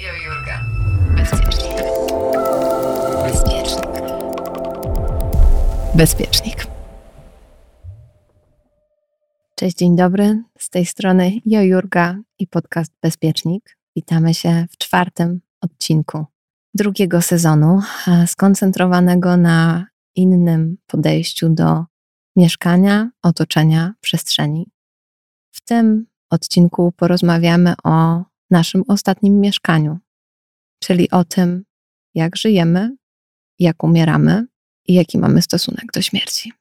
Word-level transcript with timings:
Jo 0.00 0.12
Jurga. 0.24 0.64
Bezpiecznik. 1.16 1.76
Bezpiecznik. 3.22 3.90
Bezpiecznik. 5.94 6.66
Cześć, 9.54 9.76
dzień 9.76 9.96
dobry. 9.96 10.42
Z 10.58 10.70
tej 10.70 10.86
strony 10.86 11.32
Jo 11.46 11.60
Jurga 11.60 12.18
i 12.38 12.46
podcast 12.46 12.92
Bezpiecznik. 13.02 13.76
Witamy 13.96 14.34
się 14.34 14.66
w 14.70 14.76
czwartym 14.78 15.40
odcinku 15.60 16.26
drugiego 16.74 17.22
sezonu, 17.22 17.80
skoncentrowanego 18.26 19.36
na 19.36 19.86
innym 20.16 20.76
podejściu 20.86 21.48
do 21.48 21.84
mieszkania, 22.36 23.10
otoczenia, 23.22 23.94
przestrzeni. 24.00 24.70
W 25.52 25.60
tym 25.60 26.06
odcinku 26.30 26.92
porozmawiamy 26.92 27.74
o 27.84 28.29
naszym 28.50 28.82
ostatnim 28.88 29.40
mieszkaniu, 29.40 29.98
czyli 30.78 31.10
o 31.10 31.24
tym, 31.24 31.64
jak 32.14 32.36
żyjemy, 32.36 32.96
jak 33.58 33.84
umieramy 33.84 34.46
i 34.88 34.94
jaki 34.94 35.18
mamy 35.18 35.42
stosunek 35.42 35.84
do 35.94 36.02
śmierci. 36.02 36.52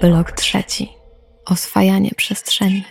Blok 0.00 0.32
trzeci. 0.32 0.88
Oswajanie 1.46 2.10
przestrzeni. 2.16 2.84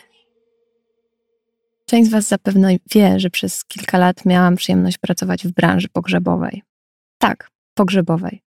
Część 1.86 2.10
z 2.10 2.12
Was 2.12 2.28
zapewne 2.28 2.76
wie, 2.92 3.20
że 3.20 3.30
przez 3.30 3.66
kilka 3.66 3.98
lat 3.98 4.26
miałam 4.26 4.56
przyjemność 4.56 4.98
pracować 4.98 5.48
w 5.48 5.52
branży 5.52 5.88
pogrzebowej. 5.90 6.64
Tak, 7.18 7.50
pogrzebowej. 7.74 8.42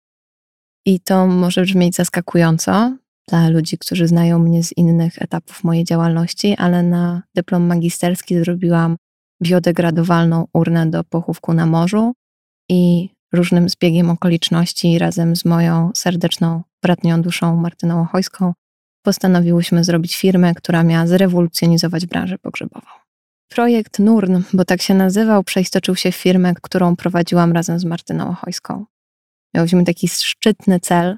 I 0.86 1.00
to 1.00 1.28
może 1.28 1.62
brzmieć 1.62 1.96
zaskakująco 1.96 2.98
dla 3.30 3.50
ludzi, 3.50 3.78
którzy 3.78 4.08
znają 4.08 4.40
mnie 4.40 4.64
z 4.64 4.78
innych 4.78 5.22
etapów 5.22 5.64
mojej 5.64 5.84
działalności, 5.84 6.56
ale 6.58 6.84
na 6.84 7.24
dyplom 7.36 7.68
magisterski 7.68 8.40
zrobiłam 8.40 8.98
biodegradowalną 9.44 10.48
urnę 10.54 10.88
do 10.88 11.04
pochówku 11.04 11.54
na 11.54 11.66
morzu 11.66 12.14
i 12.70 13.10
różnym 13.34 13.70
zbiegiem 13.70 14.10
okoliczności 14.10 15.00
razem 15.00 15.36
z 15.36 15.46
moją 15.46 15.92
serdeczną 15.96 16.64
bratnią 16.84 17.22
duszą 17.22 17.56
Martyną 17.56 18.02
Ochojską 18.02 18.54
postanowiłyśmy 19.06 19.84
zrobić 19.84 20.16
firmę, 20.16 20.54
która 20.56 20.84
miała 20.84 21.08
zrewolucjonizować 21.08 22.06
branżę 22.06 22.38
pogrzebową. 22.38 22.88
Projekt 23.50 24.00
NURN, 24.00 24.42
bo 24.54 24.66
tak 24.66 24.82
się 24.82 24.94
nazywał, 24.94 25.44
przeistoczył 25.44 25.96
się 25.96 26.12
w 26.12 26.16
firmę, 26.16 26.54
którą 26.62 26.96
prowadziłam 26.96 27.52
razem 27.52 27.80
z 27.80 27.86
Martyną 27.86 28.30
Ochojską. 28.30 28.86
Miałyśmy 29.54 29.84
taki 29.84 30.08
szczytny 30.08 30.80
cel, 30.80 31.18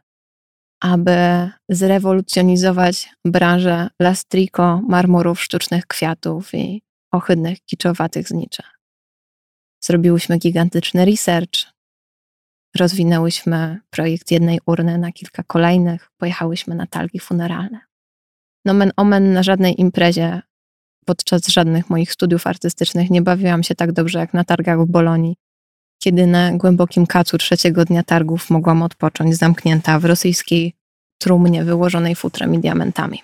aby 0.82 1.50
zrewolucjonizować 1.70 3.10
branżę 3.26 3.88
lastriko, 4.02 4.82
marmurów, 4.88 5.42
sztucznych 5.42 5.88
kwiatów 5.88 6.54
i 6.54 6.82
ohydnych, 7.12 7.62
kiczowatych 7.66 8.28
zniczy. 8.28 8.64
Zrobiłyśmy 9.84 10.38
gigantyczny 10.38 11.06
research, 11.06 11.72
rozwinęłyśmy 12.78 13.80
projekt 13.90 14.32
jednej 14.32 14.60
urny 14.66 14.98
na 14.98 15.12
kilka 15.12 15.44
kolejnych, 15.44 16.10
pojechałyśmy 16.18 16.76
na 16.76 16.88
targi 16.88 17.20
funeralne. 17.20 17.80
Nomen 18.66 18.92
omen 18.98 19.34
na 19.34 19.44
żadnej 19.44 19.82
imprezie 19.82 20.42
podczas 21.06 21.48
żadnych 21.48 21.90
moich 21.90 22.12
studiów 22.12 22.48
artystycznych 22.48 23.10
nie 23.10 23.22
bawiłam 23.22 23.64
się 23.64 23.76
tak 23.76 23.92
dobrze 23.92 24.20
jak 24.20 24.34
na 24.34 24.44
targach 24.44 24.80
w 24.80 24.86
Bolonii, 24.86 25.36
kiedy 26.04 26.28
na 26.28 26.52
głębokim 26.52 27.08
kacu 27.08 27.38
trzeciego 27.38 27.86
dnia 27.86 28.04
targów 28.04 28.50
mogłam 28.50 28.84
odpocząć 28.84 29.38
zamknięta 29.38 30.00
w 30.00 30.06
rosyjskiej 30.06 30.74
trumnie 31.18 31.64
wyłożonej 31.64 32.16
futrem 32.16 32.56
i 32.56 32.60
diamentami. 32.60 33.22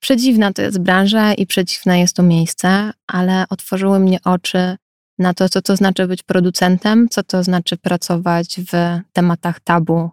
Przedziwna 0.00 0.52
to 0.52 0.62
jest 0.62 0.78
branża 0.78 1.34
i 1.34 1.46
przedziwne 1.46 2.00
jest 2.00 2.16
to 2.16 2.22
miejsce, 2.22 2.92
ale 3.06 3.44
otworzyły 3.50 3.98
mnie 3.98 4.18
oczy 4.24 4.76
na 5.18 5.34
to, 5.34 5.48
co 5.48 5.62
to 5.62 5.76
znaczy 5.76 6.06
być 6.06 6.22
producentem, 6.22 7.08
co 7.08 7.22
to 7.22 7.42
znaczy 7.42 7.76
pracować 7.76 8.60
w 8.72 9.00
tematach 9.12 9.60
tabu 9.60 10.10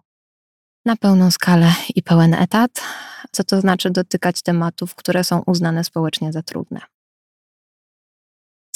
na 0.84 0.96
pełną 0.96 1.30
skalę 1.30 1.72
i 1.94 2.02
pełen 2.02 2.34
etat, 2.34 2.82
co 3.32 3.44
to 3.44 3.60
znaczy 3.60 3.90
dotykać 3.90 4.42
tematów, 4.42 4.94
które 4.94 5.24
są 5.24 5.42
uznane 5.46 5.84
społecznie 5.84 6.32
za 6.32 6.42
trudne. 6.42 6.95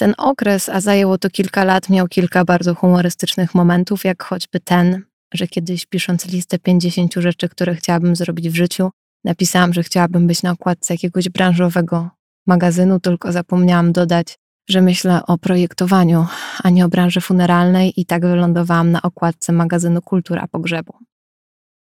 Ten 0.00 0.14
okres, 0.18 0.68
a 0.68 0.80
zajęło 0.80 1.18
to 1.18 1.30
kilka 1.30 1.64
lat, 1.64 1.88
miał 1.88 2.08
kilka 2.08 2.44
bardzo 2.44 2.74
humorystycznych 2.74 3.54
momentów, 3.54 4.04
jak 4.04 4.22
choćby 4.22 4.60
ten, 4.60 5.02
że 5.34 5.46
kiedyś 5.46 5.86
pisząc 5.86 6.26
listę 6.26 6.58
50 6.58 7.14
rzeczy, 7.14 7.48
które 7.48 7.74
chciałabym 7.74 8.16
zrobić 8.16 8.48
w 8.48 8.54
życiu, 8.54 8.90
napisałam, 9.24 9.72
że 9.72 9.82
chciałabym 9.82 10.26
być 10.26 10.42
na 10.42 10.50
okładce 10.50 10.94
jakiegoś 10.94 11.28
branżowego 11.28 12.10
magazynu, 12.46 13.00
tylko 13.00 13.32
zapomniałam 13.32 13.92
dodać, 13.92 14.38
że 14.68 14.82
myślę 14.82 15.26
o 15.26 15.38
projektowaniu, 15.38 16.26
a 16.62 16.70
nie 16.70 16.84
o 16.84 16.88
branży 16.88 17.20
funeralnej 17.20 18.00
i 18.00 18.06
tak 18.06 18.22
wylądowałam 18.22 18.90
na 18.90 19.02
okładce 19.02 19.52
magazynu 19.52 20.02
Kultura 20.02 20.46
Pogrzebu. 20.48 20.92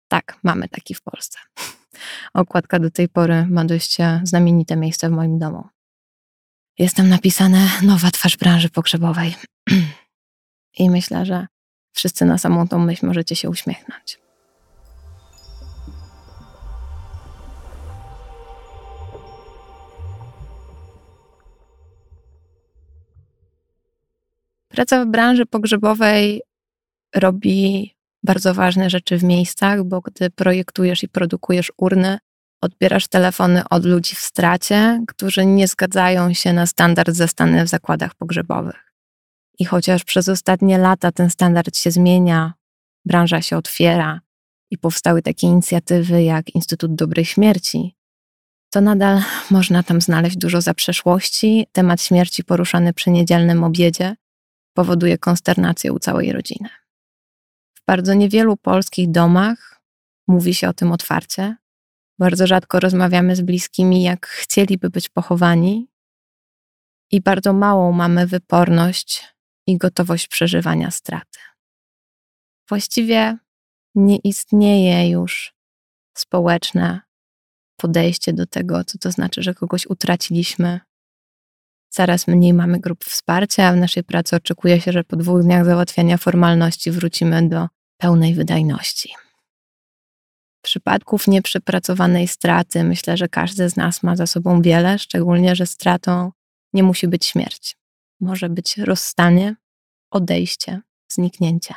Tak, 0.07 0.39
mamy 0.43 0.69
taki 0.69 0.93
w 0.93 1.01
Polsce. 1.01 1.39
Okładka 2.33 2.79
do 2.79 2.91
tej 2.91 3.09
pory 3.09 3.47
ma 3.49 3.65
dość 3.65 3.97
znamienite 4.23 4.75
miejsce 4.75 5.09
w 5.09 5.11
moim 5.11 5.39
domu. 5.39 5.74
Jest 6.79 6.95
tam 6.95 7.09
napisane 7.09 7.67
nowa 7.83 8.11
twarz 8.11 8.37
branży 8.37 8.69
pogrzebowej. 8.69 9.35
I 10.79 10.89
myślę, 10.89 11.25
że 11.25 11.47
wszyscy 11.93 12.25
na 12.25 12.37
samą 12.37 12.67
tą 12.67 12.79
myśl 12.79 13.07
możecie 13.07 13.35
się 13.35 13.49
uśmiechnąć. 13.49 14.19
Praca 24.67 25.05
w 25.05 25.07
branży 25.07 25.45
pogrzebowej 25.45 26.41
robi 27.15 27.91
bardzo 28.23 28.53
ważne 28.53 28.89
rzeczy 28.89 29.17
w 29.17 29.23
miejscach, 29.23 29.83
bo 29.83 30.01
gdy 30.01 30.29
projektujesz 30.29 31.03
i 31.03 31.09
produkujesz 31.09 31.71
urny, 31.77 32.17
odbierasz 32.61 33.07
telefony 33.07 33.63
od 33.69 33.85
ludzi 33.85 34.15
w 34.15 34.19
stracie, 34.19 35.03
którzy 35.07 35.45
nie 35.45 35.67
zgadzają 35.67 36.33
się 36.33 36.53
na 36.53 36.65
standard 36.65 37.15
zastany 37.15 37.65
w 37.65 37.67
zakładach 37.67 38.15
pogrzebowych. 38.15 38.93
I 39.59 39.65
chociaż 39.65 40.03
przez 40.03 40.29
ostatnie 40.29 40.77
lata 40.77 41.11
ten 41.11 41.29
standard 41.29 41.77
się 41.77 41.91
zmienia, 41.91 42.53
branża 43.05 43.41
się 43.41 43.57
otwiera 43.57 44.19
i 44.71 44.77
powstały 44.77 45.21
takie 45.21 45.47
inicjatywy 45.47 46.23
jak 46.23 46.55
Instytut 46.55 46.95
Dobrej 46.95 47.25
Śmierci, 47.25 47.95
to 48.75 48.81
nadal 48.81 49.21
można 49.51 49.83
tam 49.83 50.01
znaleźć 50.01 50.37
dużo 50.37 50.61
zaprzeszłości. 50.61 51.67
Temat 51.71 52.01
śmierci 52.01 52.43
poruszany 52.43 52.93
przy 52.93 53.09
niedzielnym 53.09 53.63
obiedzie 53.63 54.15
powoduje 54.73 55.17
konsternację 55.17 55.93
u 55.93 55.99
całej 55.99 56.31
rodziny. 56.31 56.69
W 57.75 57.85
bardzo 57.87 58.13
niewielu 58.13 58.57
polskich 58.57 59.11
domach 59.11 59.81
mówi 60.27 60.53
się 60.53 60.69
o 60.69 60.73
tym 60.73 60.91
otwarcie. 60.91 61.55
Bardzo 62.19 62.47
rzadko 62.47 62.79
rozmawiamy 62.79 63.35
z 63.35 63.41
bliskimi, 63.41 64.03
jak 64.03 64.27
chcieliby 64.27 64.89
być 64.89 65.09
pochowani, 65.09 65.87
i 67.11 67.21
bardzo 67.21 67.53
małą 67.53 67.91
mamy 67.91 68.27
wyporność 68.27 69.35
i 69.67 69.77
gotowość 69.77 70.27
przeżywania 70.27 70.91
straty. 70.91 71.39
Właściwie 72.69 73.37
nie 73.95 74.17
istnieje 74.17 75.09
już 75.09 75.53
społeczne 76.17 77.01
podejście 77.77 78.33
do 78.33 78.45
tego, 78.45 78.83
co 78.83 78.97
to 78.97 79.11
znaczy, 79.11 79.43
że 79.43 79.53
kogoś 79.53 79.85
utraciliśmy. 79.85 80.79
Coraz 81.89 82.27
mniej 82.27 82.53
mamy 82.53 82.79
grup 82.79 83.05
wsparcia, 83.05 83.67
a 83.67 83.73
w 83.73 83.77
naszej 83.77 84.03
pracy 84.03 84.35
oczekuje 84.35 84.81
się, 84.81 84.91
że 84.91 85.03
po 85.03 85.15
dwóch 85.15 85.41
dniach 85.41 85.65
załatwiania 85.65 86.17
formalności 86.17 86.91
wrócimy 86.91 87.49
do 87.49 87.67
pełnej 87.97 88.33
wydajności. 88.33 89.13
Przypadków 90.65 91.27
nieprzepracowanej 91.27 92.27
straty 92.27 92.83
myślę, 92.83 93.17
że 93.17 93.27
każdy 93.27 93.69
z 93.69 93.75
nas 93.75 94.03
ma 94.03 94.15
za 94.15 94.27
sobą 94.27 94.61
wiele, 94.61 94.99
szczególnie, 94.99 95.55
że 95.55 95.65
stratą 95.65 96.31
nie 96.73 96.83
musi 96.83 97.07
być 97.07 97.25
śmierć. 97.25 97.77
Może 98.19 98.49
być 98.49 98.77
rozstanie, 98.77 99.55
odejście, 100.11 100.81
zniknięcie. 101.11 101.73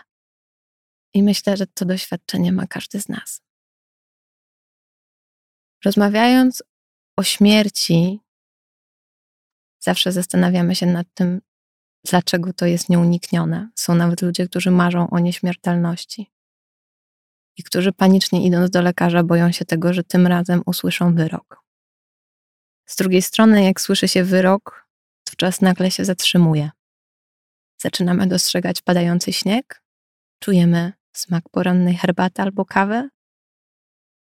I 1.15 1.23
myślę, 1.23 1.57
że 1.57 1.67
to 1.67 1.85
doświadczenie 1.85 2.53
ma 2.53 2.67
każdy 2.67 3.01
z 3.01 3.09
nas. 3.09 3.43
Rozmawiając 5.85 6.63
o 7.17 7.23
śmierci, 7.23 8.21
zawsze 9.81 10.13
zastanawiamy 10.13 10.75
się 10.75 10.87
nad 10.87 11.07
tym, 11.15 11.41
dlaczego 12.05 12.53
to 12.53 12.67
jest 12.67 12.89
nieuniknione. 12.89 13.71
Są 13.75 13.95
nawet 13.95 14.23
ludzie, 14.23 14.49
którzy 14.49 14.71
marzą 14.71 15.11
o 15.11 15.19
nieśmiertelności 15.19 16.31
i 17.59 17.63
którzy 17.63 17.93
panicznie 17.93 18.47
idąc 18.47 18.71
do 18.71 18.83
lekarza 18.83 19.23
boją 19.23 19.53
się 19.53 19.65
tego, 19.65 19.93
że 19.93 20.05
tym 20.05 20.27
razem 20.27 20.63
usłyszą 20.67 21.15
wyrok. 21.15 21.63
Z 22.87 22.97
drugiej 22.97 23.23
strony, 23.23 23.65
jak 23.65 23.81
słyszy 23.81 24.09
się 24.09 24.25
wyrok, 24.25 24.89
to 25.25 25.37
czas 25.37 25.61
nagle 25.61 25.91
się 25.91 26.05
zatrzymuje. 26.05 26.71
Zaczynamy 27.81 28.27
dostrzegać 28.27 28.83
padający 28.83 29.33
śnieg, 29.33 29.83
czujemy 30.39 30.93
smak 31.13 31.49
porannej 31.49 31.97
herbaty 31.97 32.43
albo 32.43 32.65
kawy 32.65 33.09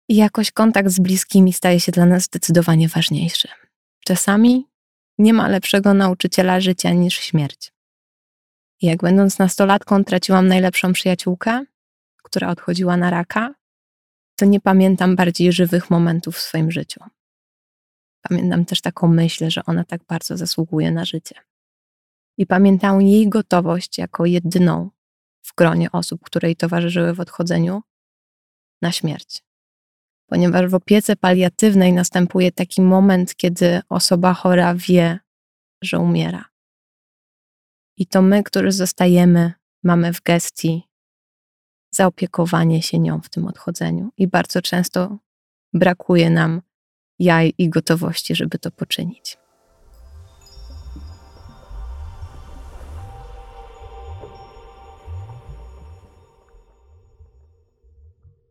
I 0.09 0.15
jakoś 0.15 0.51
kontakt 0.51 0.89
z 0.89 0.99
bliskimi 0.99 1.53
staje 1.53 1.79
się 1.79 1.91
dla 1.91 2.05
nas 2.05 2.23
zdecydowanie 2.23 2.87
ważniejszy. 2.87 3.47
Czasami 4.05 4.67
nie 5.17 5.33
ma 5.33 5.47
lepszego 5.47 5.93
nauczyciela 5.93 6.59
życia 6.59 6.91
niż 6.91 7.19
śmierć. 7.19 7.73
Jak 8.81 9.01
będąc 9.01 9.39
nastolatką 9.39 10.03
traciłam 10.03 10.47
najlepszą 10.47 10.93
przyjaciółkę, 10.93 11.65
która 12.37 12.49
odchodziła 12.49 12.97
na 12.97 13.09
raka, 13.09 13.53
to 14.39 14.45
nie 14.45 14.59
pamiętam 14.59 15.15
bardziej 15.15 15.51
żywych 15.51 15.89
momentów 15.89 16.35
w 16.35 16.41
swoim 16.41 16.71
życiu. 16.71 17.03
Pamiętam 18.21 18.65
też 18.65 18.81
taką 18.81 19.07
myśl, 19.07 19.49
że 19.49 19.61
ona 19.65 19.83
tak 19.83 20.03
bardzo 20.03 20.37
zasługuje 20.37 20.91
na 20.91 21.05
życie. 21.05 21.35
I 22.37 22.45
pamiętam 22.45 23.01
jej 23.01 23.29
gotowość 23.29 23.97
jako 23.97 24.25
jedyną 24.25 24.89
w 25.43 25.55
gronie 25.55 25.91
osób, 25.91 26.21
które 26.23 26.47
jej 26.47 26.55
towarzyszyły 26.55 27.13
w 27.13 27.19
odchodzeniu 27.19 27.81
na 28.81 28.91
śmierć. 28.91 29.43
Ponieważ 30.29 30.67
w 30.67 30.75
opiece 30.75 31.15
paliatywnej 31.15 31.93
następuje 31.93 32.51
taki 32.51 32.81
moment, 32.81 33.35
kiedy 33.35 33.81
osoba 33.89 34.33
chora 34.33 34.75
wie, 34.75 35.19
że 35.83 35.99
umiera. 35.99 36.45
I 37.97 38.07
to 38.07 38.21
my, 38.21 38.43
którzy 38.43 38.71
zostajemy, 38.71 39.53
mamy 39.83 40.13
w 40.13 40.21
gestii 40.21 40.86
zaopiekowanie 41.97 42.81
się 42.81 42.99
nią 42.99 43.21
w 43.21 43.29
tym 43.29 43.47
odchodzeniu. 43.47 44.09
I 44.17 44.27
bardzo 44.27 44.61
często 44.61 45.17
brakuje 45.73 46.29
nam 46.29 46.61
jaj 47.19 47.53
i 47.57 47.69
gotowości, 47.69 48.35
żeby 48.35 48.59
to 48.59 48.71
poczynić. 48.71 49.37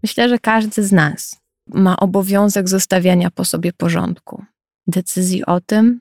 Myślę, 0.02 0.28
że 0.28 0.38
każdy 0.38 0.82
z 0.82 0.92
nas 0.92 1.36
ma 1.66 1.96
obowiązek 1.96 2.68
zostawiania 2.68 3.30
po 3.30 3.44
sobie 3.44 3.72
porządku, 3.72 4.44
decyzji 4.86 5.44
o 5.44 5.60
tym, 5.60 6.00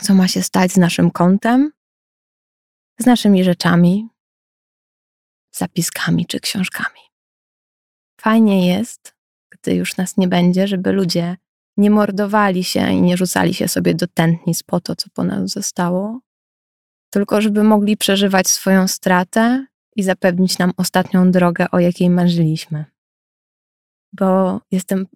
co 0.00 0.14
ma 0.14 0.28
się 0.28 0.42
stać 0.42 0.72
z 0.72 0.76
naszym 0.76 1.10
kontem, 1.10 1.72
z 2.98 3.06
naszymi 3.06 3.44
rzeczami, 3.44 4.08
zapiskami 5.52 6.26
czy 6.26 6.40
książkami. 6.40 7.00
Fajnie 8.20 8.66
jest, 8.66 9.14
gdy 9.50 9.74
już 9.74 9.96
nas 9.96 10.16
nie 10.16 10.28
będzie, 10.28 10.68
żeby 10.68 10.92
ludzie 10.92 11.36
nie 11.76 11.90
mordowali 11.90 12.64
się 12.64 12.92
i 12.92 13.02
nie 13.02 13.16
rzucali 13.16 13.54
się 13.54 13.68
sobie 13.68 13.94
do 13.94 14.06
tętnic 14.06 14.62
po 14.62 14.80
to, 14.80 14.96
co 14.96 15.10
po 15.14 15.24
nas 15.24 15.50
zostało, 15.50 16.20
tylko 17.10 17.40
żeby 17.40 17.64
mogli 17.64 17.96
przeżywać 17.96 18.48
swoją 18.48 18.88
stratę 18.88 19.66
i 19.96 20.02
zapewnić 20.02 20.58
nam 20.58 20.72
ostatnią 20.76 21.30
drogę, 21.30 21.66
o 21.70 21.78
jakiej 21.78 22.10
marzyliśmy. 22.10 22.84
Bo 24.12 24.60
jestem 24.70 25.06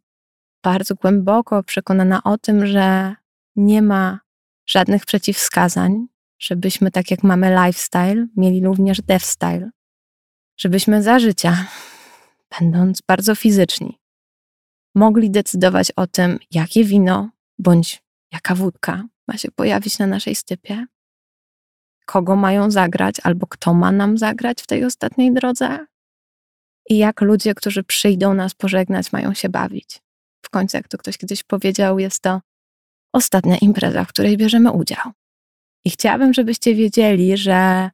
bardzo 0.64 0.94
głęboko 0.94 1.62
przekonana 1.62 2.22
o 2.22 2.38
tym, 2.38 2.66
że 2.66 3.14
nie 3.56 3.82
ma 3.82 4.20
żadnych 4.68 5.06
przeciwwskazań, 5.06 6.06
żebyśmy, 6.38 6.90
tak 6.90 7.10
jak 7.10 7.22
mamy 7.22 7.56
lifestyle, 7.64 8.26
mieli 8.36 8.64
również 8.64 9.02
death 9.02 9.24
style. 9.24 9.70
Żebyśmy 10.56 11.02
za 11.02 11.18
życia, 11.18 11.66
będąc 12.60 13.02
bardzo 13.08 13.34
fizyczni, 13.34 13.98
mogli 14.94 15.30
decydować 15.30 15.90
o 15.90 16.06
tym, 16.06 16.38
jakie 16.50 16.84
wino 16.84 17.30
bądź 17.58 18.02
jaka 18.32 18.54
wódka 18.54 19.04
ma 19.28 19.36
się 19.36 19.50
pojawić 19.50 19.98
na 19.98 20.06
naszej 20.06 20.34
stypie, 20.34 20.86
kogo 22.06 22.36
mają 22.36 22.70
zagrać 22.70 23.16
albo 23.22 23.46
kto 23.46 23.74
ma 23.74 23.92
nam 23.92 24.18
zagrać 24.18 24.62
w 24.62 24.66
tej 24.66 24.84
ostatniej 24.84 25.34
drodze 25.34 25.86
i 26.88 26.98
jak 26.98 27.20
ludzie, 27.20 27.54
którzy 27.54 27.84
przyjdą 27.84 28.34
nas 28.34 28.54
pożegnać, 28.54 29.12
mają 29.12 29.34
się 29.34 29.48
bawić. 29.48 30.00
W 30.42 30.50
końcu, 30.50 30.76
jak 30.76 30.88
to 30.88 30.98
ktoś 30.98 31.18
kiedyś 31.18 31.42
powiedział, 31.42 31.98
jest 31.98 32.22
to 32.22 32.40
ostatnia 33.12 33.56
impreza, 33.56 34.04
w 34.04 34.08
której 34.08 34.36
bierzemy 34.36 34.72
udział. 34.72 35.12
I 35.84 35.90
chciałabym, 35.90 36.34
żebyście 36.34 36.74
wiedzieli, 36.74 37.36
że 37.36 37.90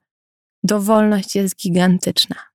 dowolność 0.65 1.37
jest 1.37 1.57
gigantyczna. 1.57 2.52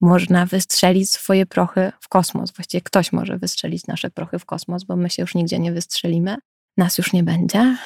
Można 0.00 0.46
wystrzelić 0.46 1.10
swoje 1.10 1.46
prochy 1.46 1.92
w 2.00 2.08
kosmos. 2.08 2.50
Właściwie 2.50 2.80
ktoś 2.80 3.12
może 3.12 3.38
wystrzelić 3.38 3.86
nasze 3.86 4.10
prochy 4.10 4.38
w 4.38 4.44
kosmos, 4.44 4.84
bo 4.84 4.96
my 4.96 5.10
się 5.10 5.22
już 5.22 5.34
nigdzie 5.34 5.58
nie 5.58 5.72
wystrzelimy. 5.72 6.36
Nas 6.76 6.98
już 6.98 7.12
nie 7.12 7.22
będzie. 7.22 7.76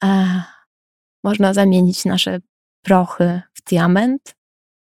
A 0.00 0.42
można 1.24 1.54
zamienić 1.54 2.04
nasze 2.04 2.40
prochy 2.82 3.42
w 3.54 3.62
diament. 3.62 4.36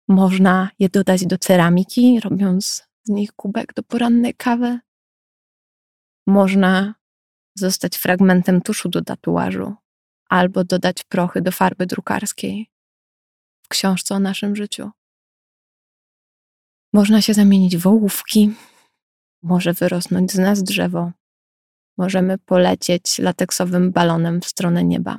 Można 0.09 0.71
je 0.79 0.89
dodać 0.89 1.27
do 1.27 1.39
ceramiki, 1.39 2.21
robiąc 2.21 2.89
z 3.05 3.09
nich 3.09 3.33
kubek 3.33 3.75
do 3.75 3.83
porannej 3.83 4.35
kawy. 4.35 4.79
Można 6.27 6.95
zostać 7.55 7.97
fragmentem 7.97 8.63
tuszu 8.63 8.89
do 8.89 9.03
tatuażu 9.03 9.75
albo 10.29 10.65
dodać 10.65 11.05
prochy 11.05 11.43
do 11.43 11.53
farby 11.53 11.87
drukarskiej 11.87 12.71
w 13.63 13.69
książce 13.69 14.15
o 14.15 14.19
naszym 14.19 14.57
życiu. 14.57 14.91
Można 16.93 17.23
się 17.23 17.35
zamienić 17.35 17.77
w 17.77 17.87
ołówki, 17.87 18.53
może 19.43 19.73
wyrosnąć 19.73 20.33
z 20.33 20.39
nas 20.39 20.63
drzewo, 20.63 21.13
możemy 21.99 22.39
polecieć 22.39 23.19
lateksowym 23.19 23.93
balonem 23.93 24.41
w 24.41 24.47
stronę 24.47 24.85
nieba 24.85 25.19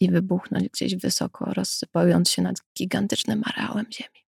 i 0.00 0.10
wybuchnąć 0.10 0.68
gdzieś 0.68 0.96
wysoko, 0.96 1.44
rozsypując 1.54 2.30
się 2.30 2.42
nad 2.42 2.56
gigantycznym 2.78 3.42
areałem 3.46 3.86
Ziemi. 3.92 4.26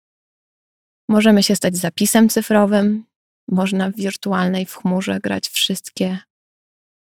Możemy 1.09 1.43
się 1.43 1.55
stać 1.55 1.77
zapisem 1.77 2.29
cyfrowym, 2.29 3.05
można 3.47 3.89
w 3.89 3.95
wirtualnej 3.95 4.65
w 4.65 4.75
chmurze 4.75 5.19
grać 5.19 5.49
wszystkie 5.49 6.19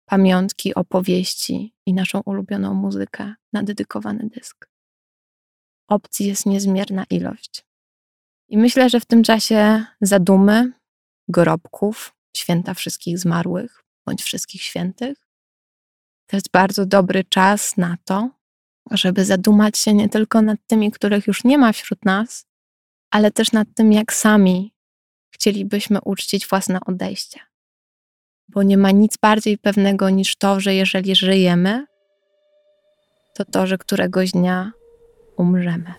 pamiątki, 0.05 0.75
opowieści 0.75 1.73
i 1.85 1.93
naszą 1.93 2.21
ulubioną 2.25 2.73
muzykę 2.73 3.33
na 3.53 3.63
dedykowany 3.63 4.29
dysk. 4.29 4.69
Opcji 5.89 6.27
jest 6.27 6.45
niezmierna 6.45 7.05
ilość. 7.09 7.70
I 8.51 8.57
myślę, 8.57 8.89
że 8.89 8.99
w 8.99 9.05
tym 9.05 9.23
czasie 9.23 9.85
zadumy, 10.01 10.71
gorobków, 11.27 12.13
święta 12.37 12.73
wszystkich 12.73 13.19
zmarłych 13.19 13.83
bądź 14.05 14.23
wszystkich 14.23 14.61
świętych, 14.61 15.27
to 16.27 16.37
jest 16.37 16.51
bardzo 16.51 16.85
dobry 16.85 17.23
czas 17.23 17.77
na 17.77 17.97
to, 18.05 18.29
żeby 18.91 19.25
zadumać 19.25 19.77
się 19.77 19.93
nie 19.93 20.09
tylko 20.09 20.41
nad 20.41 20.59
tymi, 20.67 20.91
których 20.91 21.27
już 21.27 21.43
nie 21.43 21.57
ma 21.57 21.73
wśród 21.73 22.05
nas, 22.05 22.45
ale 23.11 23.31
też 23.31 23.51
nad 23.51 23.67
tym, 23.75 23.93
jak 23.93 24.13
sami 24.13 24.73
chcielibyśmy 25.33 26.01
uczcić 26.01 26.47
własne 26.47 26.79
odejście 26.85 27.39
bo 28.53 28.63
nie 28.63 28.77
ma 28.77 28.91
nic 28.91 29.17
bardziej 29.17 29.57
pewnego 29.57 30.09
niż 30.09 30.35
to, 30.35 30.59
że 30.59 30.75
jeżeli 30.75 31.15
żyjemy, 31.15 31.85
to 33.35 33.45
to, 33.45 33.67
że 33.67 33.77
któregoś 33.77 34.31
dnia 34.31 34.71
umrzemy. 35.37 35.93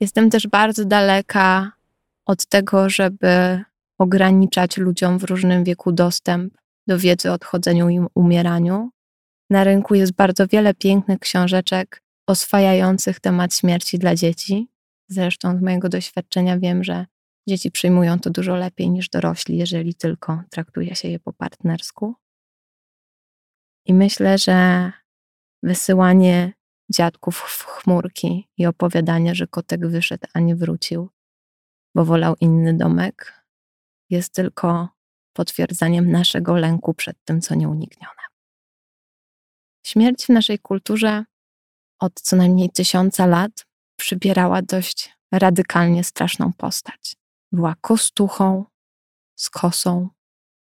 Jestem 0.00 0.30
też 0.30 0.46
bardzo 0.46 0.84
daleka 0.84 1.72
od 2.26 2.46
tego, 2.46 2.90
żeby 2.90 3.64
ograniczać 3.98 4.76
ludziom 4.76 5.18
w 5.18 5.24
różnym 5.24 5.64
wieku 5.64 5.92
dostęp 5.92 6.54
do 6.86 6.98
wiedzy 6.98 7.30
o 7.30 7.34
odchodzeniu 7.34 7.88
i 7.88 8.00
umieraniu, 8.14 8.90
na 9.50 9.64
rynku 9.64 9.94
jest 9.94 10.12
bardzo 10.12 10.46
wiele 10.46 10.74
pięknych 10.74 11.18
książeczek 11.18 12.02
oswajających 12.26 13.20
temat 13.20 13.54
śmierci 13.54 13.98
dla 13.98 14.14
dzieci. 14.14 14.68
Zresztą 15.08 15.58
z 15.58 15.62
mojego 15.62 15.88
doświadczenia 15.88 16.58
wiem, 16.58 16.84
że 16.84 17.06
dzieci 17.48 17.70
przyjmują 17.70 18.20
to 18.20 18.30
dużo 18.30 18.56
lepiej 18.56 18.90
niż 18.90 19.08
dorośli, 19.08 19.58
jeżeli 19.58 19.94
tylko 19.94 20.42
traktuje 20.50 20.94
się 20.94 21.08
je 21.08 21.18
po 21.18 21.32
partnersku. 21.32 22.14
I 23.86 23.94
myślę, 23.94 24.38
że 24.38 24.92
wysyłanie 25.62 26.52
dziadków 26.90 27.36
w 27.36 27.64
chmurki 27.64 28.48
i 28.56 28.66
opowiadanie, 28.66 29.34
że 29.34 29.46
kotek 29.46 29.86
wyszedł, 29.86 30.26
a 30.34 30.40
nie 30.40 30.56
wrócił, 30.56 31.10
bo 31.94 32.04
wolał 32.04 32.34
inny 32.40 32.76
domek, 32.76 33.44
jest 34.10 34.34
tylko 34.34 34.88
potwierdzaniem 35.32 36.10
naszego 36.10 36.56
lęku 36.56 36.94
przed 36.94 37.16
tym, 37.24 37.40
co 37.40 37.54
nieuniknione. 37.54 38.22
Śmierć 39.86 40.26
w 40.26 40.28
naszej 40.28 40.58
kulturze 40.58 41.24
od 41.98 42.20
co 42.20 42.36
najmniej 42.36 42.70
tysiąca 42.70 43.26
lat 43.26 43.66
przybierała 43.96 44.62
dość 44.62 45.16
radykalnie 45.32 46.04
straszną 46.04 46.52
postać. 46.52 47.16
Była 47.52 47.74
kostuchą, 47.80 48.64
z 49.36 49.50
kosą, 49.50 50.08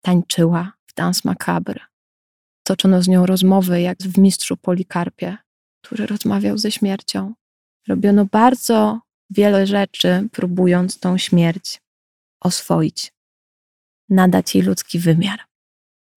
tańczyła 0.04 0.72
w 0.86 0.94
dans 0.94 1.24
macabre. 1.24 1.80
Toczono 2.66 3.02
z 3.02 3.08
nią 3.08 3.26
rozmowy 3.26 3.80
jak 3.80 3.98
w 3.98 4.18
mistrzu 4.18 4.56
Polikarpie, 4.56 5.36
który 5.84 6.06
rozmawiał 6.06 6.58
ze 6.58 6.70
śmiercią. 6.70 7.34
Robiono 7.88 8.24
bardzo 8.24 9.00
wiele 9.30 9.66
rzeczy, 9.66 10.28
próbując 10.32 11.00
tą 11.00 11.18
śmierć 11.18 11.82
oswoić, 12.40 13.12
nadać 14.08 14.54
jej 14.54 14.64
ludzki 14.64 14.98
wymiar, 14.98 15.40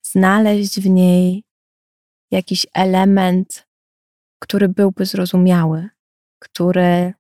znaleźć 0.06 0.80
w 0.80 0.90
niej 0.90 1.44
jakiś 2.32 2.66
element, 2.74 3.68
który 4.40 4.70
byłby 4.70 5.06
zrozumiały, 5.06 5.90
który 6.40 7.14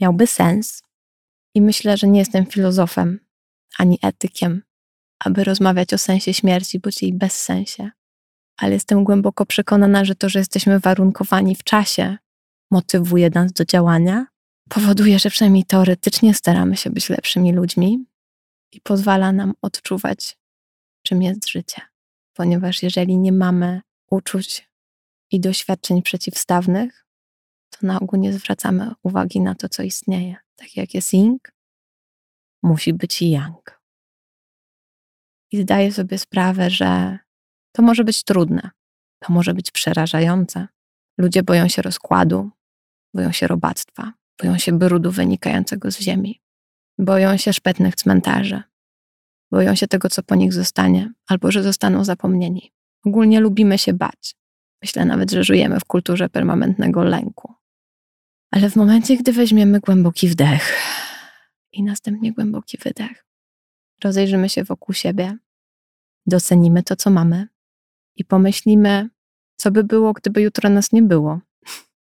miałby 0.00 0.26
sens. 0.26 0.82
I 1.54 1.62
myślę, 1.62 1.96
że 1.96 2.08
nie 2.08 2.18
jestem 2.18 2.46
filozofem 2.46 3.20
ani 3.78 3.98
etykiem, 4.02 4.62
aby 5.18 5.44
rozmawiać 5.44 5.94
o 5.94 5.98
sensie 5.98 6.34
śmierci 6.34 6.78
bądź 6.80 7.02
jej 7.02 7.12
bezsensie. 7.12 7.90
Ale 8.56 8.72
jestem 8.72 9.04
głęboko 9.04 9.46
przekonana, 9.46 10.04
że 10.04 10.14
to, 10.14 10.28
że 10.28 10.38
jesteśmy 10.38 10.80
warunkowani 10.80 11.56
w 11.56 11.64
czasie, 11.64 12.16
motywuje 12.70 13.30
nas 13.30 13.52
do 13.52 13.64
działania, 13.64 14.26
powoduje, 14.68 15.18
że 15.18 15.30
przynajmniej 15.30 15.64
teoretycznie 15.64 16.34
staramy 16.34 16.76
się 16.76 16.90
być 16.90 17.08
lepszymi 17.08 17.52
ludźmi 17.52 18.04
i 18.72 18.80
pozwala 18.80 19.32
nam 19.32 19.54
odczuwać, 19.62 20.38
czym 21.02 21.22
jest 21.22 21.48
życie. 21.48 21.82
Ponieważ 22.34 22.82
jeżeli 22.82 23.18
nie 23.18 23.32
mamy 23.32 23.80
uczuć 24.10 24.68
i 25.30 25.40
doświadczeń 25.40 26.02
przeciwstawnych, 26.02 27.06
to 27.70 27.86
na 27.86 28.00
ogół 28.00 28.18
nie 28.18 28.32
zwracamy 28.32 28.90
uwagi 29.02 29.40
na 29.40 29.54
to, 29.54 29.68
co 29.68 29.82
istnieje. 29.82 30.36
Tak 30.56 30.76
jak 30.76 30.94
jest 30.94 31.12
yin, 31.12 31.38
musi 32.62 32.94
być 32.94 33.22
yang. 33.22 33.80
I 35.52 35.62
zdaję 35.62 35.92
sobie 35.92 36.18
sprawę, 36.18 36.70
że 36.70 37.18
to 37.76 37.82
może 37.82 38.04
być 38.04 38.24
trudne, 38.24 38.70
to 39.18 39.32
może 39.32 39.54
być 39.54 39.70
przerażające. 39.70 40.68
Ludzie 41.18 41.42
boją 41.42 41.68
się 41.68 41.82
rozkładu, 41.82 42.50
boją 43.14 43.32
się 43.32 43.46
robactwa, 43.46 44.12
boją 44.42 44.58
się 44.58 44.78
brudu 44.78 45.10
wynikającego 45.10 45.90
z 45.90 46.00
ziemi, 46.00 46.40
boją 46.98 47.36
się 47.36 47.52
szpetnych 47.52 47.96
cmentarzy, 47.96 48.62
boją 49.50 49.74
się 49.74 49.86
tego, 49.88 50.08
co 50.08 50.22
po 50.22 50.34
nich 50.34 50.52
zostanie, 50.52 51.12
albo 51.26 51.50
że 51.50 51.62
zostaną 51.62 52.04
zapomnieni. 52.04 52.72
Ogólnie 53.04 53.40
lubimy 53.40 53.78
się 53.78 53.92
bać. 53.92 54.36
Myślę 54.82 55.04
nawet, 55.04 55.30
że 55.30 55.44
żyjemy 55.44 55.80
w 55.80 55.84
kulturze 55.84 56.28
permanentnego 56.28 57.04
lęku. 57.04 57.54
Ale 58.50 58.70
w 58.70 58.76
momencie, 58.76 59.16
gdy 59.16 59.32
weźmiemy 59.32 59.80
głęboki 59.80 60.28
wdech 60.28 60.76
i 61.72 61.82
następnie 61.82 62.32
głęboki 62.32 62.78
wydech, 62.78 63.26
rozejrzymy 64.04 64.48
się 64.48 64.64
wokół 64.64 64.94
siebie, 64.94 65.38
docenimy 66.26 66.82
to, 66.82 66.96
co 66.96 67.10
mamy 67.10 67.48
i 68.16 68.24
pomyślimy, 68.24 69.08
co 69.56 69.70
by 69.70 69.84
było, 69.84 70.12
gdyby 70.12 70.42
jutro 70.42 70.70
nas 70.70 70.92
nie 70.92 71.02
było, 71.02 71.40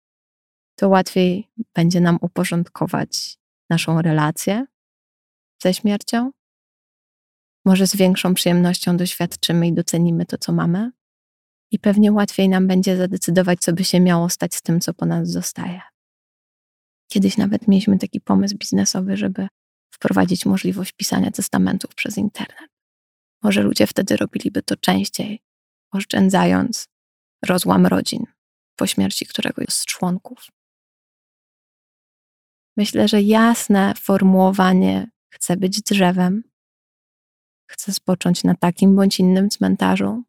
to 0.79 0.89
łatwiej 0.89 1.51
będzie 1.75 2.01
nam 2.01 2.17
uporządkować 2.21 3.37
naszą 3.69 4.01
relację 4.01 4.65
ze 5.63 5.73
śmiercią. 5.73 6.31
Może 7.65 7.87
z 7.87 7.95
większą 7.95 8.33
przyjemnością 8.33 8.97
doświadczymy 8.97 9.67
i 9.67 9.73
docenimy 9.73 10.25
to, 10.25 10.37
co 10.37 10.51
mamy, 10.51 10.91
i 11.71 11.79
pewnie 11.79 12.11
łatwiej 12.11 12.49
nam 12.49 12.67
będzie 12.67 12.97
zadecydować, 12.97 13.59
co 13.59 13.73
by 13.73 13.83
się 13.83 13.99
miało 13.99 14.29
stać 14.29 14.55
z 14.55 14.61
tym, 14.61 14.79
co 14.79 14.93
po 14.93 15.05
nas 15.05 15.29
zostaje. 15.29 15.81
Kiedyś 17.11 17.37
nawet 17.37 17.67
mieliśmy 17.67 17.99
taki 17.99 18.21
pomysł 18.21 18.57
biznesowy, 18.57 19.17
żeby 19.17 19.47
wprowadzić 19.93 20.45
możliwość 20.45 20.91
pisania 20.91 21.31
testamentów 21.31 21.95
przez 21.95 22.17
internet. 22.17 22.69
Może 23.43 23.63
ludzie 23.63 23.87
wtedy 23.87 24.17
robiliby 24.17 24.61
to 24.63 24.77
częściej, 24.77 25.41
oszczędzając 25.91 26.87
rozłam 27.45 27.85
rodzin 27.85 28.25
po 28.75 28.87
śmierci 28.87 29.25
któregoś 29.25 29.67
z 29.69 29.85
członków. 29.85 30.47
Myślę, 32.77 33.07
że 33.07 33.21
jasne 33.21 33.93
formułowanie 33.99 35.11
chcę 35.33 35.57
być 35.57 35.81
drzewem, 35.81 36.43
chcę 37.71 37.93
spocząć 37.93 38.43
na 38.43 38.55
takim 38.55 38.95
bądź 38.95 39.19
innym 39.19 39.49
cmentarzu, 39.49 40.23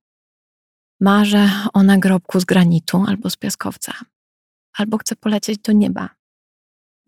marzę 1.00 1.50
o 1.72 1.82
nagrobku 1.82 2.40
z 2.40 2.44
granitu 2.44 3.04
albo 3.08 3.30
z 3.30 3.36
piaskowca, 3.36 3.92
albo 4.72 4.98
chcę 4.98 5.16
polecieć 5.16 5.58
do 5.58 5.72
nieba. 5.72 6.08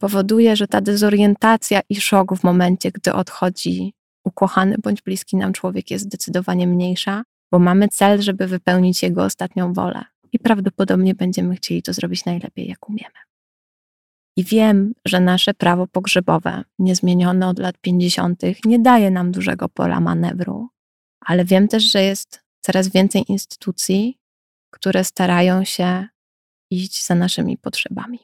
Powoduje, 0.00 0.56
że 0.56 0.66
ta 0.66 0.80
dezorientacja 0.80 1.80
i 1.88 2.00
szok 2.00 2.34
w 2.34 2.44
momencie, 2.44 2.90
gdy 2.92 3.12
odchodzi 3.12 3.94
ukochany 4.24 4.76
bądź 4.78 5.02
bliski 5.02 5.36
nam 5.36 5.52
człowiek, 5.52 5.90
jest 5.90 6.04
zdecydowanie 6.04 6.66
mniejsza, 6.66 7.22
bo 7.54 7.58
mamy 7.58 7.88
cel, 7.88 8.22
żeby 8.22 8.46
wypełnić 8.46 9.02
jego 9.02 9.24
ostatnią 9.24 9.72
wolę. 9.72 10.04
I 10.32 10.38
prawdopodobnie 10.38 11.14
będziemy 11.14 11.56
chcieli 11.56 11.82
to 11.82 11.92
zrobić 11.92 12.24
najlepiej, 12.24 12.68
jak 12.68 12.88
umiemy. 12.88 13.14
I 14.36 14.44
wiem, 14.44 14.94
że 15.04 15.20
nasze 15.20 15.54
prawo 15.54 15.86
pogrzebowe, 15.86 16.64
niezmienione 16.78 17.48
od 17.48 17.58
lat 17.58 17.78
50., 17.78 18.42
nie 18.64 18.78
daje 18.78 19.10
nam 19.10 19.32
dużego 19.32 19.68
pola 19.68 20.00
manewru, 20.00 20.68
ale 21.20 21.44
wiem 21.44 21.68
też, 21.68 21.92
że 21.92 22.02
jest 22.02 22.42
coraz 22.60 22.88
więcej 22.88 23.24
instytucji, 23.28 24.18
które 24.70 25.04
starają 25.04 25.64
się 25.64 26.06
iść 26.70 27.06
za 27.06 27.14
naszymi 27.14 27.58
potrzebami. 27.58 28.18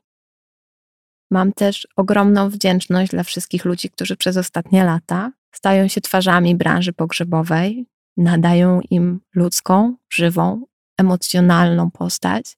Mam 1.30 1.52
też 1.52 1.88
ogromną 1.96 2.48
wdzięczność 2.48 3.10
dla 3.10 3.22
wszystkich 3.22 3.64
ludzi, 3.64 3.90
którzy 3.90 4.16
przez 4.16 4.36
ostatnie 4.36 4.84
lata 4.84 5.32
stają 5.54 5.88
się 5.88 6.00
twarzami 6.00 6.54
branży 6.54 6.92
pogrzebowej, 6.92 7.86
nadają 8.20 8.80
im 8.90 9.20
ludzką, 9.34 9.96
żywą, 10.10 10.66
emocjonalną 10.98 11.90
postać 11.90 12.56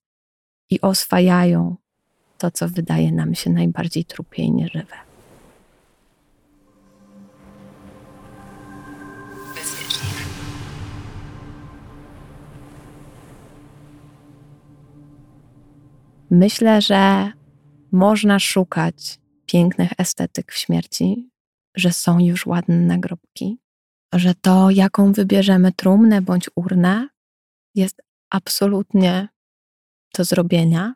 i 0.71 0.81
oswajają 0.81 1.77
to, 2.39 2.51
co 2.51 2.69
wydaje 2.69 3.13
nam 3.13 3.35
się 3.35 3.51
najbardziej 3.51 4.05
trupie 4.05 4.43
i 4.43 4.53
nieżywe. 4.53 4.97
Myślę, 16.31 16.83
że 16.83 17.33
można 17.93 18.39
szukać 18.39 19.21
pięknych 19.47 19.91
estetyk 19.99 20.53
w 20.53 20.57
śmierci, 20.57 21.31
że 21.75 21.93
są 21.93 22.19
już 22.19 22.47
ładne 22.47 22.77
nagrobki, 22.77 23.59
że 24.13 24.35
to, 24.35 24.71
jaką 24.71 25.13
wybierzemy 25.13 25.73
trumnę 25.73 26.23
bądź 26.23 26.51
urnę, 26.55 27.09
jest 27.75 28.03
absolutnie 28.31 29.29
do 30.17 30.25
zrobienia. 30.25 30.95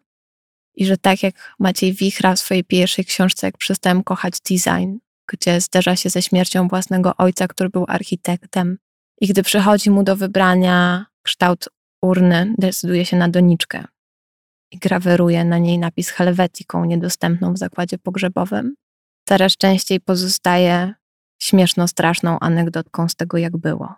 I 0.75 0.87
że 0.87 0.97
tak 0.97 1.23
jak 1.23 1.55
Maciej 1.59 1.93
Wichra 1.93 2.35
w 2.35 2.39
swojej 2.39 2.65
pierwszej 2.65 3.05
książce, 3.05 3.47
jak 3.47 3.59
przestałem 3.59 4.05
kochać 4.05 4.35
design, 4.41 4.97
gdzie 5.29 5.61
zderza 5.61 5.97
się 5.97 6.11
ze 6.11 6.23
śmiercią 6.23 6.69
własnego 6.69 7.17
ojca, 7.17 7.49
który 7.49 7.71
był 7.71 7.85
architektem, 7.89 8.79
i 9.21 9.27
gdy 9.27 9.43
przychodzi 9.43 9.91
mu 9.91 10.03
do 10.03 10.17
wybrania 10.17 11.07
kształt 11.23 11.69
urny, 12.03 12.55
decyduje 12.59 13.07
się 13.07 13.17
na 13.17 13.29
doniczkę 13.29 13.85
i 14.71 14.79
graweruje 14.79 15.45
na 15.45 15.59
niej 15.59 15.79
napis 15.79 16.11
helwetiką 16.11 16.85
niedostępną 16.85 17.53
w 17.53 17.59
zakładzie 17.59 17.99
pogrzebowym. 17.99 18.75
Coraz 19.29 19.57
częściej 19.57 20.01
pozostaje 20.01 20.95
śmieszno 21.39 21.89
straszną 21.89 22.39
anegdotką 22.39 23.09
z 23.09 23.15
tego, 23.15 23.39
jak 23.39 23.57
było. 23.57 23.95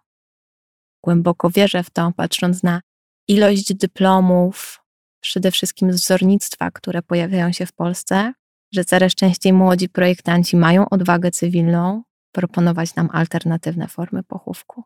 Głęboko 1.05 1.51
wierzę 1.51 1.83
w 1.83 1.91
to, 1.91 2.13
patrząc 2.17 2.63
na 2.63 2.81
ilość 3.29 3.75
dyplomów, 3.75 4.85
przede 5.21 5.51
wszystkim 5.51 5.93
z 5.93 5.97
wzornictwa, 5.97 6.71
które 6.71 7.03
pojawiają 7.03 7.53
się 7.53 7.67
w 7.67 7.73
Polsce, 7.73 8.33
że 8.75 8.85
coraz 8.85 9.15
częściej 9.15 9.53
młodzi 9.53 9.89
projektanci 9.89 10.57
mają 10.57 10.89
odwagę 10.89 11.31
cywilną 11.31 12.03
proponować 12.33 12.95
nam 12.95 13.09
alternatywne 13.13 13.89
formy 13.89 14.23
pochówku, 14.23 14.85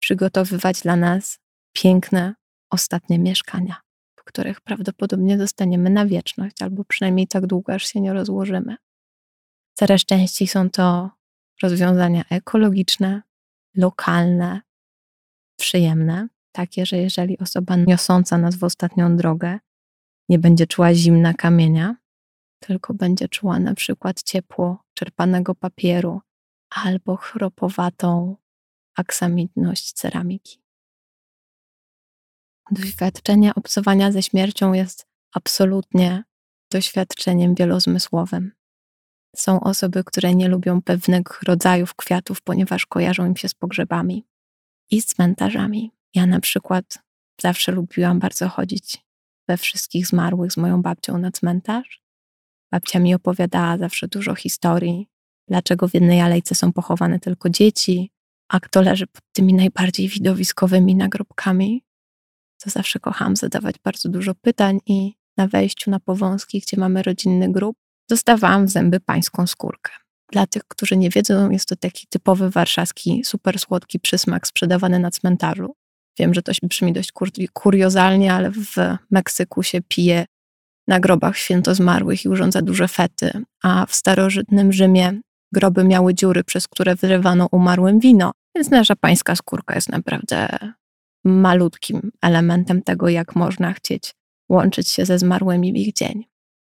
przygotowywać 0.00 0.80
dla 0.80 0.96
nas 0.96 1.38
piękne, 1.72 2.34
ostatnie 2.70 3.18
mieszkania, 3.18 3.76
w 4.16 4.24
których 4.24 4.60
prawdopodobnie 4.60 5.38
zostaniemy 5.38 5.90
na 5.90 6.06
wieczność, 6.06 6.62
albo 6.62 6.84
przynajmniej 6.84 7.26
tak 7.26 7.46
długo, 7.46 7.74
aż 7.74 7.86
się 7.86 8.00
nie 8.00 8.12
rozłożymy. 8.12 8.76
Coraz 9.74 10.04
częściej 10.04 10.48
są 10.48 10.70
to 10.70 11.10
rozwiązania 11.62 12.24
ekologiczne, 12.30 13.22
lokalne, 13.76 14.60
przyjemne, 15.58 16.28
takie, 16.52 16.86
że 16.86 16.96
jeżeli 16.96 17.38
osoba 17.38 17.76
niosąca 17.76 18.38
nas 18.38 18.56
w 18.56 18.64
ostatnią 18.64 19.16
drogę 19.16 19.58
nie 20.28 20.38
będzie 20.38 20.66
czuła 20.66 20.94
zimna 20.94 21.34
kamienia, 21.34 21.96
tylko 22.60 22.94
będzie 22.94 23.28
czuła 23.28 23.58
na 23.58 23.74
przykład 23.74 24.22
ciepło 24.22 24.84
czerpanego 24.94 25.54
papieru 25.54 26.20
albo 26.70 27.16
chropowatą 27.16 28.36
aksamitność 28.96 29.92
ceramiki. 29.92 30.62
Doświadczenie 32.70 33.54
obcowania 33.54 34.12
ze 34.12 34.22
śmiercią 34.22 34.72
jest 34.72 35.06
absolutnie 35.32 36.24
doświadczeniem 36.72 37.54
wielozmysłowym. 37.54 38.57
Są 39.36 39.60
osoby, 39.60 40.04
które 40.04 40.34
nie 40.34 40.48
lubią 40.48 40.82
pewnych 40.82 41.42
rodzajów 41.42 41.94
kwiatów, 41.94 42.42
ponieważ 42.42 42.86
kojarzą 42.86 43.26
im 43.26 43.36
się 43.36 43.48
z 43.48 43.54
pogrzebami 43.54 44.24
i 44.90 45.02
z 45.02 45.06
cmentarzami. 45.06 45.92
Ja 46.14 46.26
na 46.26 46.40
przykład 46.40 46.98
zawsze 47.40 47.72
lubiłam 47.72 48.18
bardzo 48.18 48.48
chodzić 48.48 49.08
we 49.48 49.56
wszystkich 49.56 50.06
zmarłych 50.06 50.52
z 50.52 50.56
moją 50.56 50.82
babcią 50.82 51.18
na 51.18 51.30
cmentarz. 51.30 52.02
Babcia 52.72 52.98
mi 52.98 53.14
opowiadała 53.14 53.78
zawsze 53.78 54.08
dużo 54.08 54.34
historii, 54.34 55.08
dlaczego 55.48 55.88
w 55.88 55.94
jednej 55.94 56.20
alejce 56.20 56.54
są 56.54 56.72
pochowane 56.72 57.20
tylko 57.20 57.50
dzieci, 57.50 58.10
a 58.48 58.60
kto 58.60 58.82
leży 58.82 59.06
pod 59.06 59.22
tymi 59.32 59.54
najbardziej 59.54 60.08
widowiskowymi 60.08 60.94
nagrobkami. 60.94 61.84
to 62.62 62.70
zawsze 62.70 63.00
kocham 63.00 63.36
zadawać 63.36 63.76
bardzo 63.84 64.08
dużo 64.08 64.34
pytań 64.34 64.80
i 64.86 65.14
na 65.36 65.48
wejściu 65.48 65.90
na 65.90 66.00
Powązki, 66.00 66.60
gdzie 66.60 66.76
mamy 66.76 67.02
rodzinny 67.02 67.52
grup, 67.52 67.76
dostawałam 68.08 68.66
w 68.66 68.70
zęby 68.70 69.00
pańską 69.00 69.46
skórkę. 69.46 69.92
Dla 70.32 70.46
tych, 70.46 70.62
którzy 70.68 70.96
nie 70.96 71.10
wiedzą, 71.10 71.50
jest 71.50 71.68
to 71.68 71.76
taki 71.76 72.06
typowy 72.10 72.50
warszawski, 72.50 73.22
super 73.24 73.58
słodki 73.58 74.00
przysmak 74.00 74.46
sprzedawany 74.46 74.98
na 74.98 75.10
cmentarzu. 75.10 75.74
Wiem, 76.18 76.34
że 76.34 76.42
to 76.42 76.52
brzmi 76.62 76.92
dość 76.92 77.12
kur 77.12 77.30
kuriozalnie, 77.52 78.34
ale 78.34 78.50
w 78.50 78.74
Meksyku 79.10 79.62
się 79.62 79.80
pije 79.88 80.26
na 80.88 81.00
grobach 81.00 81.36
święto 81.36 81.74
zmarłych 81.74 82.24
i 82.24 82.28
urządza 82.28 82.62
duże 82.62 82.88
fety, 82.88 83.30
a 83.62 83.86
w 83.86 83.94
starożytnym 83.94 84.72
Rzymie 84.72 85.20
groby 85.52 85.84
miały 85.84 86.14
dziury, 86.14 86.44
przez 86.44 86.68
które 86.68 86.94
wyrywano 86.94 87.48
umarłym 87.52 88.00
wino, 88.00 88.32
więc 88.54 88.70
nasza 88.70 88.96
pańska 88.96 89.36
skórka 89.36 89.74
jest 89.74 89.88
naprawdę 89.88 90.58
malutkim 91.24 92.12
elementem 92.22 92.82
tego, 92.82 93.08
jak 93.08 93.36
można 93.36 93.72
chcieć 93.72 94.14
łączyć 94.48 94.88
się 94.88 95.04
ze 95.04 95.18
zmarłymi 95.18 95.72
w 95.72 95.76
ich 95.76 95.92
dzień. 95.92 96.24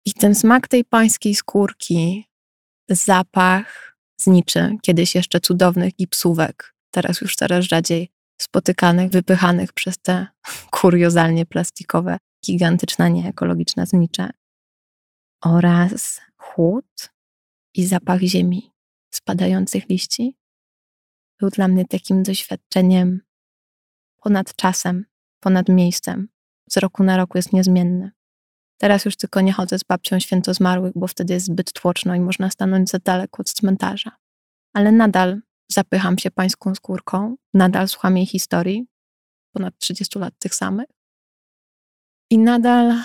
I 0.05 0.13
ten 0.13 0.36
smak 0.36 0.67
tej 0.67 0.86
pańskiej 0.86 1.36
skórki, 1.36 2.25
zapach 2.89 3.98
zniczy, 4.17 4.75
kiedyś 4.81 5.15
jeszcze 5.15 5.39
cudownych 5.39 5.96
gipsówek, 5.96 6.75
teraz 6.91 7.22
już 7.22 7.36
coraz 7.36 7.65
rzadziej 7.65 8.10
spotykanych, 8.41 9.12
wypychanych 9.12 9.74
przez 9.74 9.98
te 9.98 10.27
kuriozalnie 10.79 11.46
plastikowe, 11.46 12.17
gigantyczne, 12.46 13.12
nieekologiczne 13.12 13.86
znicze. 13.86 14.29
Oraz 15.43 16.22
chłód 16.38 17.10
i 17.75 17.86
zapach 17.86 18.22
ziemi, 18.22 18.72
spadających 19.13 19.89
liści, 19.89 20.38
był 21.39 21.50
dla 21.50 21.67
mnie 21.67 21.86
takim 21.86 22.24
doświadczeniem 22.24 23.22
ponad 24.17 24.55
czasem, 24.55 25.05
ponad 25.39 25.70
miejscem. 25.70 26.27
Z 26.70 26.77
roku 26.77 27.03
na 27.03 27.17
rok 27.17 27.36
jest 27.36 27.53
niezmienny. 27.53 28.12
Teraz 28.81 29.05
już 29.05 29.15
tylko 29.15 29.41
nie 29.41 29.53
chodzę 29.53 29.79
z 29.79 29.83
babcią 29.83 30.19
święto 30.19 30.53
zmarłych, 30.53 30.91
bo 30.95 31.07
wtedy 31.07 31.33
jest 31.33 31.45
zbyt 31.45 31.73
tłoczno 31.73 32.15
i 32.15 32.19
można 32.19 32.50
stanąć 32.50 32.89
za 32.89 33.00
daleko 33.00 33.41
od 33.41 33.53
cmentarza. 33.53 34.11
Ale 34.73 34.91
nadal 34.91 35.41
zapycham 35.71 36.17
się 36.17 36.31
pańską 36.31 36.75
skórką, 36.75 37.35
nadal 37.53 37.88
słucham 37.88 38.17
jej 38.17 38.25
historii, 38.25 38.88
ponad 39.53 39.77
30 39.77 40.19
lat 40.19 40.33
tych 40.39 40.55
samych. 40.55 40.89
I 42.29 42.38
nadal 42.38 42.95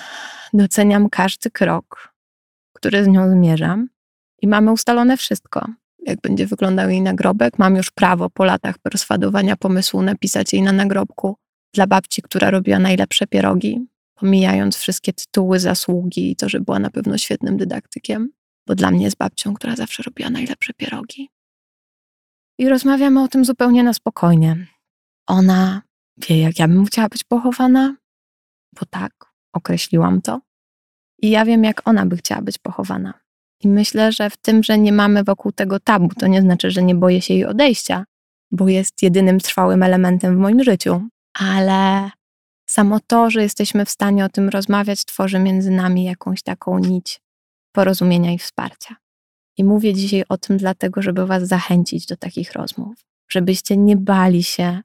doceniam 0.52 1.09
każdy 1.09 1.50
krok, 1.50 2.14
który 2.73 3.04
z 3.04 3.09
nią 3.09 3.30
zmierzam. 3.30 3.88
I 4.42 4.49
mamy 4.49 4.73
ustalone 4.73 5.16
wszystko. 5.16 5.66
Jak 5.99 6.21
będzie 6.21 6.47
wyglądał 6.47 6.90
jej 6.90 7.02
nagrobek, 7.02 7.59
mam 7.59 7.76
już 7.76 7.90
prawo 7.90 8.30
po 8.30 8.45
latach 8.45 8.78
perswadowania 8.78 9.56
pomysłu 9.56 10.02
napisać 10.02 10.52
jej 10.52 10.62
na 10.62 10.73
nagrobku 10.73 11.37
dla 11.75 11.87
babci, 11.87 12.23
która 12.23 12.50
robiła 12.50 12.78
najlepsze 12.78 13.26
pierogi, 13.26 13.87
pomijając 14.16 14.76
wszystkie 14.76 15.12
tytuły, 15.12 15.61
zasługi 15.61 16.30
i 16.30 16.37
to, 16.37 16.49
że 16.49 16.61
była 16.61 16.78
na 16.78 16.90
pewno 16.90 17.18
świetnym 17.18 17.56
dydaktykiem, 17.56 18.30
bo 18.66 18.75
dla 18.75 18.90
mnie 18.90 19.04
jest 19.04 19.16
babcią, 19.16 19.54
która 19.54 19.76
zawsze 19.76 20.02
robiła 20.02 20.30
najlepsze 20.30 20.73
pierogi. 20.75 21.30
I 22.58 22.68
rozmawiamy 22.68 23.23
o 23.23 23.28
tym 23.28 23.44
zupełnie 23.44 23.82
na 23.82 23.92
spokojnie. 23.92 24.66
Ona 25.26 25.82
wie, 26.16 26.40
jak 26.40 26.58
ja 26.58 26.68
bym 26.68 26.87
chciała 26.87 27.08
być 27.08 27.25
pochowana, 27.25 27.96
bo 28.80 28.87
tak, 28.90 29.12
określiłam 29.52 30.23
to. 30.23 30.40
I 31.23 31.30
ja 31.30 31.44
wiem, 31.44 31.64
jak 31.64 31.88
ona 31.88 32.06
by 32.06 32.16
chciała 32.16 32.42
być 32.42 32.58
pochowana. 32.58 33.14
I 33.61 33.68
myślę, 33.68 34.12
że 34.12 34.30
w 34.30 34.37
tym, 34.37 34.62
że 34.62 34.78
nie 34.78 34.92
mamy 34.92 35.25
wokół 35.25 35.52
tego 35.52 35.80
tabu, 35.80 36.08
to 36.08 36.26
nie 36.26 36.42
znaczy, 36.42 36.70
że 36.70 36.82
nie 36.82 36.94
boję 36.94 37.23
się 37.23 37.35
jej 37.35 37.44
odejścia, 37.44 38.04
bo 38.50 38.68
jest 38.68 39.02
jedynym 39.02 39.40
trwałym 39.40 39.82
elementem 39.82 40.37
w 40.37 40.38
moim 40.38 40.64
życiu. 40.64 41.08
Ale 41.38 42.11
samo 42.66 43.00
to, 43.06 43.30
że 43.30 43.42
jesteśmy 43.42 43.85
w 43.85 43.90
stanie 43.90 44.25
o 44.25 44.28
tym 44.28 44.49
rozmawiać, 44.49 45.04
tworzy 45.04 45.38
między 45.38 45.70
nami 45.70 46.04
jakąś 46.04 46.42
taką 46.42 46.78
nić 46.78 47.21
porozumienia 47.73 48.32
i 48.32 48.38
wsparcia. 48.38 48.97
I 49.56 49.64
mówię 49.64 49.95
dzisiaj 49.95 50.25
o 50.28 50.38
tym 50.38 50.56
dlatego, 50.56 51.02
żeby 51.02 51.26
Was 51.26 51.49
zachęcić 51.49 52.06
do 52.06 52.17
takich 52.17 52.52
rozmów, 52.52 52.95
żebyście 53.28 53.76
nie 53.76 53.97
bali 53.97 54.43
się 54.43 54.80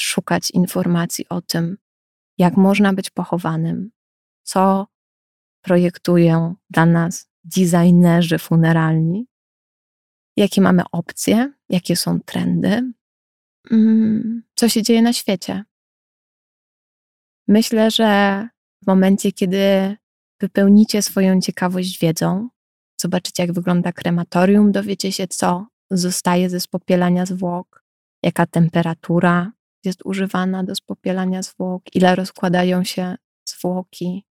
szukać 0.00 0.50
informacji 0.50 1.28
o 1.28 1.40
tym, 1.40 1.76
jak 2.38 2.56
można 2.56 2.92
być 2.92 3.10
pochowanym, 3.10 3.90
co 4.42 4.86
projektują 5.62 6.54
dla 6.70 6.86
nas 6.86 7.28
designerzy 7.44 8.38
funeralni, 8.38 9.26
jakie 10.36 10.60
mamy 10.60 10.82
opcje, 10.92 11.52
jakie 11.68 11.96
są 11.96 12.20
trendy, 12.20 12.92
mm, 13.70 14.42
co 14.54 14.68
się 14.68 14.82
dzieje 14.82 15.02
na 15.02 15.12
świecie. 15.12 15.64
Myślę, 17.48 17.90
że 17.90 18.48
w 18.84 18.86
momencie, 18.86 19.32
kiedy 19.32 19.96
wypełnicie 20.40 21.02
swoją 21.02 21.40
ciekawość 21.40 21.98
wiedzą, 21.98 22.48
zobaczycie, 23.00 23.42
jak 23.42 23.52
wygląda 23.52 23.92
krematorium, 23.92 24.72
dowiecie 24.72 25.12
się, 25.12 25.26
co 25.28 25.66
zostaje 25.90 26.50
ze 26.50 26.60
spopielania 26.60 27.26
zwłok, 27.26 27.84
jaka 28.22 28.46
temperatura 28.46 29.52
jest 29.84 30.00
używana 30.04 30.64
do 30.64 30.74
spopielania 30.74 31.42
zwłok, 31.42 31.82
ile 31.94 32.14
rozkładają 32.14 32.84
się 32.84 33.16
zwłoki 33.48 34.24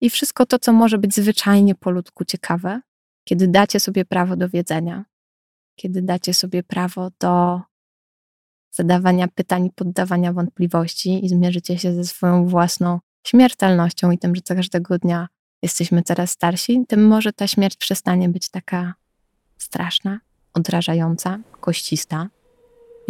i 0.00 0.10
wszystko 0.10 0.46
to, 0.46 0.58
co 0.58 0.72
może 0.72 0.98
być 0.98 1.14
zwyczajnie 1.14 1.74
po 1.74 1.90
ludzku 1.90 2.24
ciekawe, 2.24 2.80
kiedy 3.24 3.48
dacie 3.48 3.80
sobie 3.80 4.04
prawo 4.04 4.36
do 4.36 4.48
wiedzenia, 4.48 5.04
kiedy 5.76 6.02
dacie 6.02 6.34
sobie 6.34 6.62
prawo 6.62 7.10
do 7.20 7.60
zadawania 8.70 9.28
pytań 9.28 9.70
poddawania 9.74 10.32
wątpliwości 10.32 11.24
i 11.24 11.28
zmierzycie 11.28 11.78
się 11.78 11.94
ze 11.94 12.04
swoją 12.04 12.46
własną 12.46 13.00
śmiertelnością 13.26 14.10
i 14.10 14.18
tym, 14.18 14.36
że 14.36 14.42
każdego 14.42 14.98
dnia 14.98 15.28
jesteśmy 15.62 16.02
coraz 16.02 16.30
starsi, 16.30 16.84
tym 16.88 17.06
może 17.06 17.32
ta 17.32 17.46
śmierć 17.46 17.76
przestanie 17.76 18.28
być 18.28 18.48
taka 18.48 18.94
straszna, 19.58 20.20
odrażająca, 20.54 21.38
koścista, 21.60 22.28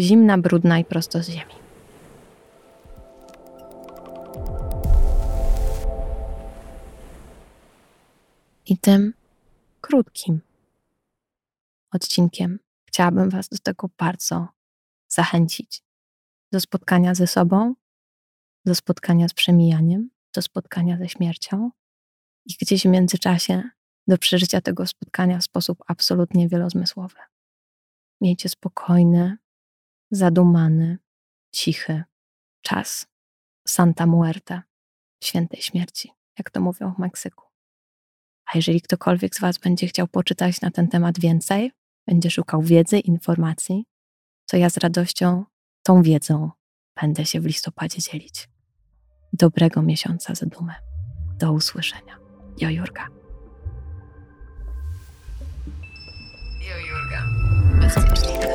zimna, 0.01 0.38
brudna 0.38 0.79
i 0.79 0.85
prosto 0.85 1.23
z 1.23 1.29
ziemi. 1.29 1.55
I 8.66 8.79
tym 8.79 9.12
krótkim 9.81 10.40
odcinkiem 11.92 12.59
chciałabym 12.87 13.31
Was 13.31 13.49
do 13.49 13.59
tego 13.59 13.90
bardzo 13.99 14.56
zachęcić. 15.16 15.83
Do 16.52 16.61
spotkania 16.61 17.14
ze 17.14 17.26
sobą, 17.26 17.74
do 18.64 18.74
spotkania 18.74 19.29
z 19.29 19.35
przemijaniem, 19.35 20.11
do 20.35 20.42
spotkania 20.42 20.98
ze 20.98 21.09
śmiercią 21.09 21.70
i 22.46 22.55
gdzieś 22.61 22.83
w 22.83 22.87
międzyczasie 22.87 23.62
do 24.09 24.18
przeżycia 24.18 24.61
tego 24.61 24.87
spotkania 24.87 25.38
w 25.38 25.44
sposób 25.44 25.85
absolutnie 25.87 26.48
wielozmysłowy. 26.48 27.16
Miejcie 28.20 28.48
spokojny, 28.48 29.37
zadumany, 30.11 30.98
cichy 31.52 32.05
czas 32.62 33.07
Santa 33.68 34.07
Muerte, 34.07 34.62
świętej 35.24 35.62
śmierci, 35.62 36.12
jak 36.38 36.50
to 36.50 36.61
mówią 36.61 36.94
w 36.94 36.98
Meksyku. 36.98 37.44
A 38.46 38.59
jeżeli 38.59 38.81
ktokolwiek 38.81 39.35
z 39.35 39.40
Was 39.40 39.59
będzie 39.59 39.87
chciał 39.87 40.09
poczytać 40.09 40.61
na 40.61 40.70
ten 40.70 40.88
temat 40.88 41.20
więcej, 41.20 41.72
będzie 42.07 42.31
szukał 42.31 42.62
wiedzy, 42.62 42.98
informacji, 42.98 43.87
to 44.47 44.57
ja 44.57 44.71
z 44.71 44.77
radością 44.77 45.45
tą 45.83 46.03
wiedzą 46.03 46.51
będę 47.01 47.27
się 47.27 47.41
w 47.41 47.47
listopadzie 47.47 47.99
dzielić. 47.99 48.49
Dobrego 49.33 49.83
miesiąca 49.83 50.35
za 50.35 50.47
dumę. 50.47 50.75
Do 51.39 51.53
usłyszenia. 51.53 52.19
Jo 52.61 52.71
Jurga. 52.71 53.07
Jo 56.61 56.77
Jurga. 56.89 57.23
Bezpiecznika. 57.81 58.46